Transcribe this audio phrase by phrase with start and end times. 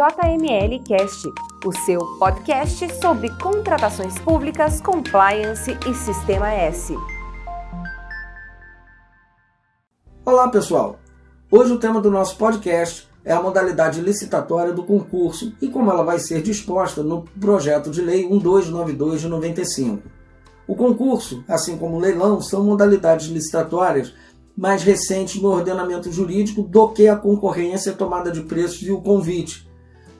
[0.00, 1.28] JML Cast,
[1.62, 6.96] o seu podcast sobre contratações públicas, compliance e Sistema S.
[10.24, 10.98] Olá, pessoal.
[11.50, 16.02] Hoje o tema do nosso podcast é a modalidade licitatória do concurso e como ela
[16.02, 20.08] vai ser disposta no projeto de lei 1292 de 95.
[20.66, 24.14] O concurso, assim como o leilão, são modalidades licitatórias
[24.56, 29.68] mais recentes no ordenamento jurídico do que a concorrência, tomada de preços e o convite,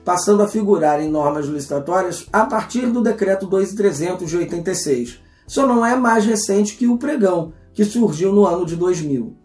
[0.03, 5.19] passando a figurar em normas licitatórias a partir do Decreto 2300 de 86.
[5.47, 9.35] Só não é mais recente que o pregão, que surgiu no ano de 2000.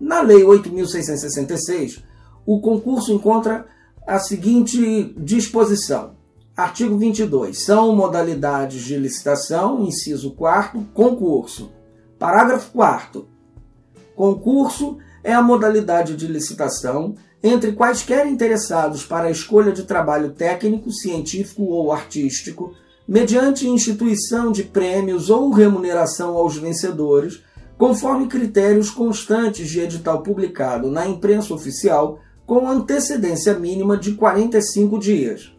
[0.00, 2.02] Na Lei 8.666,
[2.46, 3.66] o concurso encontra
[4.06, 6.12] a seguinte disposição.
[6.56, 7.58] Artigo 22.
[7.58, 11.70] São modalidades de licitação, inciso 4 concurso.
[12.18, 13.26] Parágrafo 4
[14.14, 20.90] Concurso é a modalidade de licitação entre quaisquer interessados para a escolha de trabalho técnico,
[20.90, 22.74] científico ou artístico,
[23.08, 27.42] mediante instituição de prêmios ou remuneração aos vencedores,
[27.78, 35.54] conforme critérios constantes de edital publicado na imprensa oficial com antecedência mínima de 45 dias.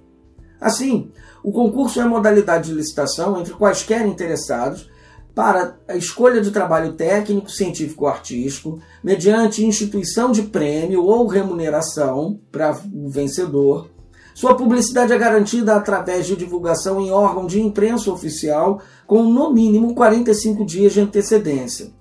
[0.60, 1.10] Assim,
[1.44, 4.91] o concurso é modalidade de licitação entre quaisquer interessados
[5.34, 12.40] para a escolha de trabalho técnico, científico ou artístico, mediante instituição de prêmio ou remuneração
[12.52, 13.90] para o vencedor.
[14.34, 19.94] Sua publicidade é garantida através de divulgação em órgão de imprensa oficial, com no mínimo
[19.94, 21.92] 45 dias de antecedência.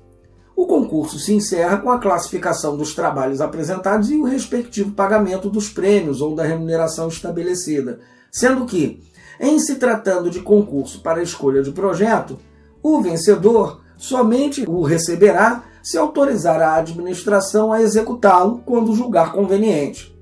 [0.54, 5.68] O concurso se encerra com a classificação dos trabalhos apresentados e o respectivo pagamento dos
[5.68, 8.00] prêmios ou da remuneração estabelecida,
[8.30, 9.02] sendo que,
[9.40, 12.38] em se tratando de concurso para escolha de projeto,
[12.82, 20.14] o vencedor somente o receberá se autorizar a administração a executá-lo quando julgar conveniente.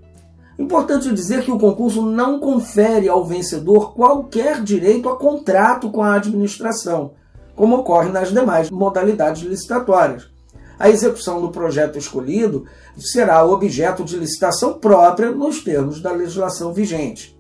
[0.59, 6.15] Importante dizer que o concurso não confere ao vencedor qualquer direito a contrato com a
[6.15, 7.13] administração,
[7.55, 10.29] como ocorre nas demais modalidades licitatórias.
[10.77, 12.65] A execução do projeto escolhido
[12.97, 17.38] será objeto de licitação própria nos termos da legislação vigente.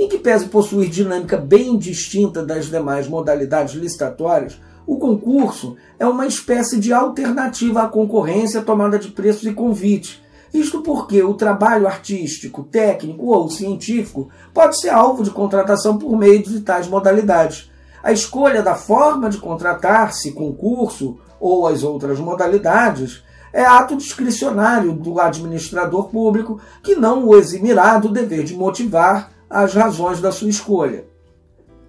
[0.00, 6.26] Em que pese possuir dinâmica bem distinta das demais modalidades licitatórias, o concurso é uma
[6.26, 10.22] espécie de alternativa à concorrência, tomada de preços e convite.
[10.54, 16.42] Isto porque o trabalho artístico, técnico ou científico pode ser alvo de contratação por meio
[16.42, 17.70] de tais modalidades.
[18.02, 23.22] A escolha da forma de contratar, se concurso ou as outras modalidades,
[23.52, 29.74] é ato discricionário do administrador público que não o eximirá do dever de motivar as
[29.74, 31.04] razões da sua escolha.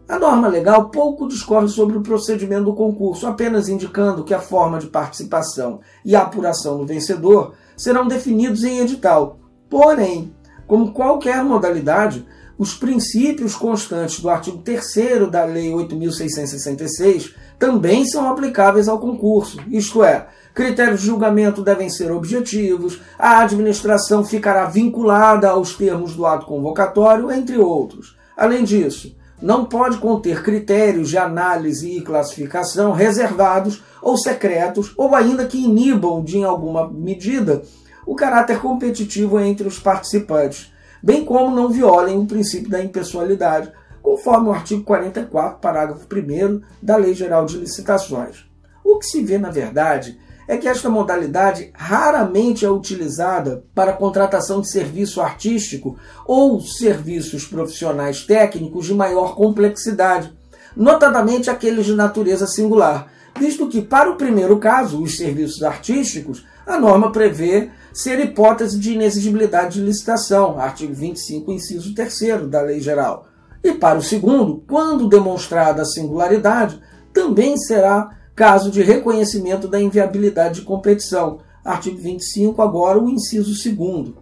[0.10, 4.80] A norma legal pouco discorre sobre o procedimento do concurso, apenas indicando que a forma
[4.80, 9.40] de participação e a apuração do vencedor serão definidos em edital.
[9.70, 10.36] Porém,
[10.68, 12.26] como qualquer modalidade,
[12.62, 20.04] os princípios constantes do artigo 3 da Lei 8.666 também são aplicáveis ao concurso, isto
[20.04, 26.46] é, critérios de julgamento devem ser objetivos, a administração ficará vinculada aos termos do ato
[26.46, 28.16] convocatório, entre outros.
[28.38, 35.48] Além disso, não pode conter critérios de análise e classificação reservados ou secretos, ou ainda
[35.48, 37.64] que inibam, de alguma medida,
[38.06, 40.72] o caráter competitivo entre os participantes,
[41.02, 46.98] bem como não violem o princípio da impessoalidade, conforme o artigo 44, parágrafo 1 da
[46.98, 48.46] Lei Geral de Licitações.
[48.84, 54.60] O que se vê, na verdade, é que esta modalidade raramente é utilizada para contratação
[54.60, 60.34] de serviço artístico ou serviços profissionais técnicos de maior complexidade,
[60.76, 63.08] notadamente aqueles de natureza singular,
[63.40, 68.94] visto que, para o primeiro caso, os serviços artísticos, a norma prevê ser hipótese de
[68.94, 73.28] inexigibilidade de licitação, artigo 25, inciso 3 da Lei Geral.
[73.64, 76.82] E para o segundo, quando demonstrada a singularidade,
[77.14, 81.40] também será caso de reconhecimento da inviabilidade de competição.
[81.64, 84.14] Artigo 25, agora o inciso 2.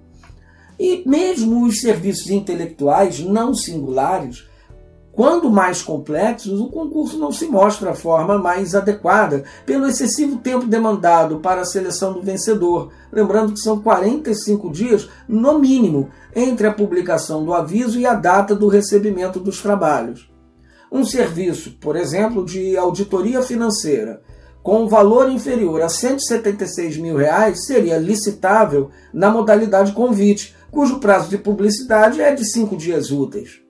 [0.77, 4.48] E mesmo os serviços intelectuais não singulares,
[5.19, 10.65] quando mais complexos, o concurso não se mostra a forma mais adequada pelo excessivo tempo
[10.65, 12.89] demandado para a seleção do vencedor.
[13.11, 18.55] Lembrando que são 45 dias, no mínimo, entre a publicação do aviso e a data
[18.55, 20.31] do recebimento dos trabalhos.
[20.89, 24.21] Um serviço, por exemplo, de auditoria financeira,
[24.63, 31.37] com valor inferior a 176 mil reais seria licitável na modalidade convite, cujo prazo de
[31.37, 33.67] publicidade é de cinco dias úteis.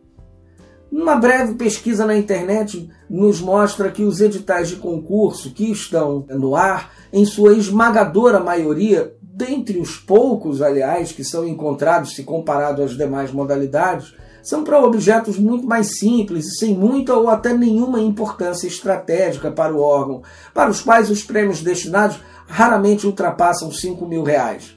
[0.91, 6.55] Uma breve pesquisa na internet nos mostra que os editais de concurso que estão no
[6.55, 12.97] ar, em sua esmagadora maioria, dentre os poucos, aliás, que são encontrados se comparado às
[12.97, 18.67] demais modalidades, são para objetos muito mais simples e sem muita ou até nenhuma importância
[18.67, 24.75] estratégica para o órgão, para os quais os prêmios destinados raramente ultrapassam 5 mil reais.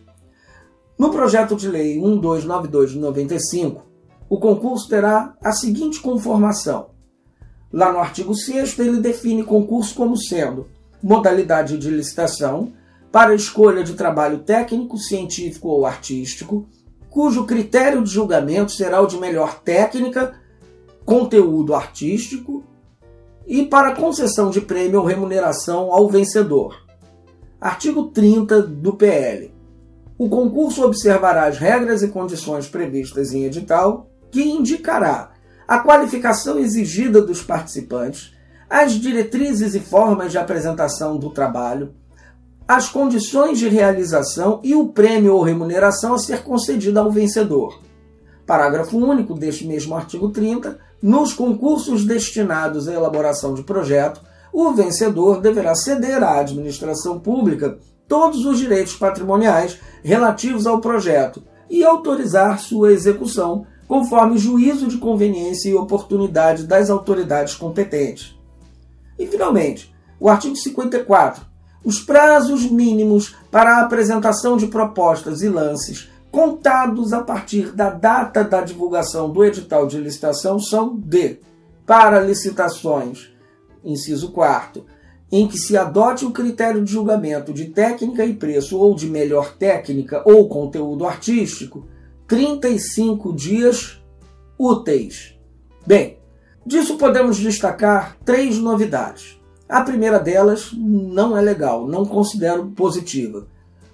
[0.98, 3.91] No projeto de lei 1292 de 95,
[4.32, 6.86] o concurso terá a seguinte conformação.
[7.70, 10.68] Lá no artigo 6 ele define concurso como sendo
[11.02, 12.72] modalidade de licitação
[13.12, 16.66] para escolha de trabalho técnico, científico ou artístico,
[17.10, 20.32] cujo critério de julgamento será o de melhor técnica,
[21.04, 22.64] conteúdo artístico
[23.46, 26.86] e para concessão de prêmio ou remuneração ao vencedor.
[27.60, 29.52] Artigo 30 do PL.
[30.16, 35.30] O concurso observará as regras e condições previstas em edital, que indicará
[35.68, 38.34] a qualificação exigida dos participantes,
[38.68, 41.94] as diretrizes e formas de apresentação do trabalho,
[42.66, 47.80] as condições de realização e o prêmio ou remuneração a ser concedida ao vencedor.
[48.46, 50.78] Parágrafo único deste mesmo artigo 30.
[51.02, 58.44] Nos concursos destinados à elaboração de projeto, o vencedor deverá ceder à administração pública todos
[58.44, 65.74] os direitos patrimoniais relativos ao projeto e autorizar sua execução conforme juízo de conveniência e
[65.74, 68.34] oportunidade das autoridades competentes.
[69.18, 71.44] E, finalmente, o artigo 54
[71.84, 78.42] os prazos mínimos para a apresentação de propostas e lances, contados a partir da data
[78.42, 81.40] da divulgação do edital de licitação, são de:
[81.84, 83.30] para licitações,
[83.84, 84.86] inciso 4,
[85.30, 89.54] em que se adote o critério de julgamento de técnica e preço ou de melhor
[89.58, 91.86] técnica ou conteúdo artístico,
[92.32, 94.02] 35 dias
[94.58, 95.38] úteis.
[95.86, 96.16] Bem,
[96.64, 99.38] disso podemos destacar três novidades.
[99.68, 103.46] A primeira delas não é legal, não considero positiva.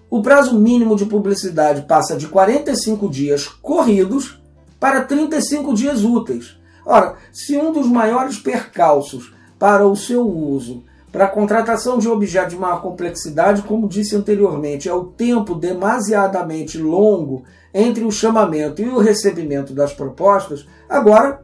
[0.09, 4.41] O prazo mínimo de publicidade passa de 45 dias corridos
[4.79, 6.61] para 35 dias úteis.
[6.87, 12.55] Ora, se um dos maiores percalços para o seu uso, para a contratação de objetos
[12.55, 17.43] de maior complexidade, como disse anteriormente, é o tempo demasiadamente longo
[17.81, 21.41] entre o chamamento e o recebimento das propostas, agora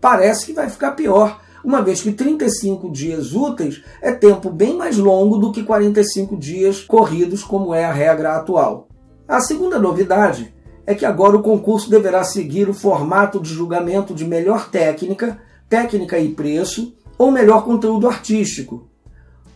[0.00, 4.96] parece que vai ficar pior uma vez que 35 dias úteis é tempo bem mais
[4.96, 8.88] longo do que 45 dias corridos, como é a regra atual.
[9.28, 10.54] A segunda novidade
[10.86, 15.38] é que agora o concurso deverá seguir o formato de julgamento de melhor técnica,
[15.68, 18.88] técnica e preço, ou melhor conteúdo artístico.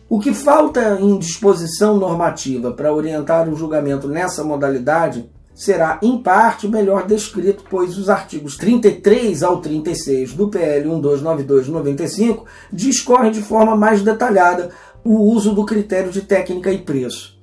[0.07, 5.31] O que falta em disposição normativa para orientar o julgamento nessa modalidade
[5.61, 13.31] será em parte melhor descrito, pois os artigos 33 ao 36 do PL 1292/95 discorrem
[13.31, 14.71] de forma mais detalhada
[15.03, 17.39] o uso do critério de técnica e preço.